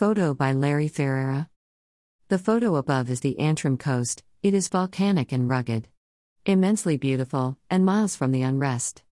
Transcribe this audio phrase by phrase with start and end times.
[0.00, 1.50] Photo by Larry Ferreira.
[2.28, 5.88] The photo above is the Antrim coast, it is volcanic and rugged.
[6.46, 9.02] Immensely beautiful, and miles from the unrest.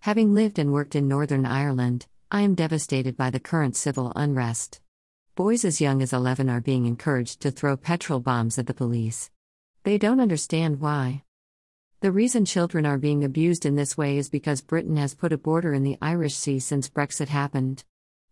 [0.00, 4.80] Having lived and worked in Northern Ireland, I am devastated by the current civil unrest.
[5.36, 9.30] Boys as young as 11 are being encouraged to throw petrol bombs at the police.
[9.84, 11.22] They don't understand why.
[12.00, 15.38] The reason children are being abused in this way is because Britain has put a
[15.38, 17.84] border in the Irish Sea since Brexit happened.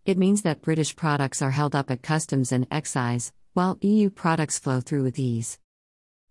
[0.07, 4.59] It means that British products are held up at customs and excise, while EU products
[4.59, 5.59] flow through with ease.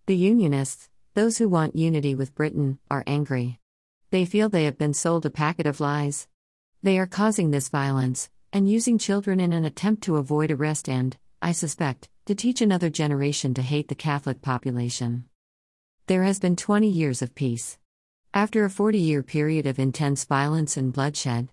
[0.07, 3.59] The Unionists, those who want unity with Britain, are angry.
[4.09, 6.27] They feel they have been sold a packet of lies.
[6.81, 11.15] They are causing this violence, and using children in an attempt to avoid arrest and,
[11.41, 15.25] I suspect, to teach another generation to hate the Catholic population.
[16.07, 17.77] There has been 20 years of peace.
[18.33, 21.49] After a 40 year period of intense violence and bloodshed,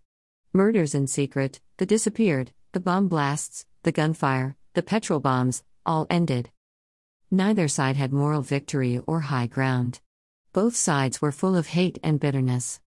[0.56, 6.50] murders in secret, the disappeared, the bomb blasts, the gunfire, the petrol bombs, all ended.
[7.30, 10.00] Neither side had moral victory or high ground.
[10.54, 12.80] Both sides were full of hate and bitterness.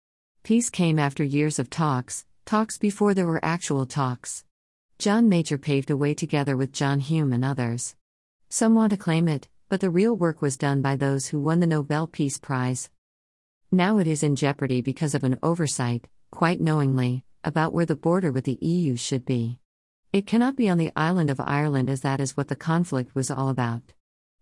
[0.44, 4.46] Peace came after years of talks, talks before there were actual talks.
[4.98, 7.96] John Major paved a way together with John Hume and others.
[8.50, 11.60] Some want to claim it, but the real work was done by those who won
[11.60, 12.90] the Nobel Peace Prize.
[13.70, 18.32] Now it is in jeopardy because of an oversight, quite knowingly, about where the border
[18.32, 19.60] with the EU should be.
[20.14, 23.30] It cannot be on the island of Ireland as that is what the conflict was
[23.30, 23.94] all about.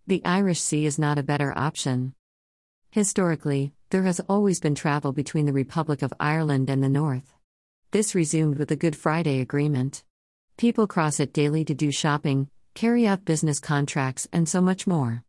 [0.07, 2.13] The Irish Sea is not a better option.
[2.91, 7.33] Historically, there has always been travel between the Republic of Ireland and the North.
[7.91, 10.03] This resumed with the Good Friday Agreement.
[10.57, 15.23] People cross it daily to do shopping, carry out business contracts, and so much more.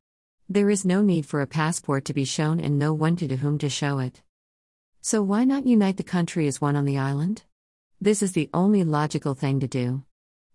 [0.48, 3.36] There is no need for a passport to be shown and no one to, to
[3.36, 4.22] whom to show it.
[5.00, 7.44] So, why not unite the country as one on the island?
[7.98, 10.04] This is the only logical thing to do.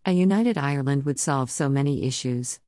[0.05, 2.59] A united Ireland would solve so many issues.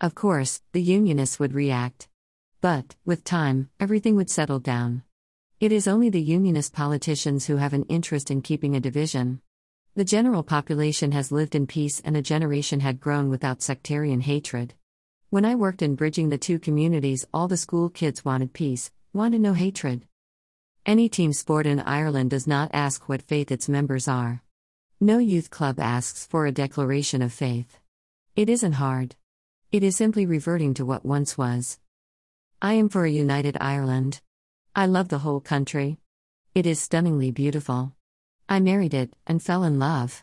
[0.00, 2.08] Of course, the Unionists would react.
[2.60, 5.04] But, with time, everything would settle down.
[5.60, 9.42] It is only the Unionist politicians who have an interest in keeping a division.
[9.94, 14.74] The general population has lived in peace and a generation had grown without sectarian hatred.
[15.30, 19.40] When I worked in bridging the two communities, all the school kids wanted peace, wanted
[19.40, 20.04] no hatred.
[20.86, 24.44] Any team sport in Ireland does not ask what faith its members are.
[25.00, 27.80] No youth club asks for a declaration of faith.
[28.36, 29.16] It isn't hard.
[29.72, 31.80] It is simply reverting to what once was.
[32.62, 34.20] I am for a united Ireland.
[34.76, 35.98] I love the whole country.
[36.54, 37.92] It is stunningly beautiful.
[38.48, 40.22] I married it and fell in love.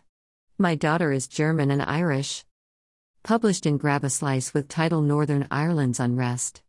[0.57, 2.45] My daughter is German and Irish.
[3.21, 6.61] Published in Grab a Slice with title Northern Ireland's Unrest.